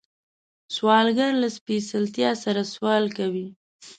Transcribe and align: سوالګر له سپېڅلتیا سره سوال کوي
سوالګر 0.75 1.31
له 1.41 1.47
سپېڅلتیا 1.57 2.29
سره 2.43 2.61
سوال 2.73 3.03
کوي 3.17 3.47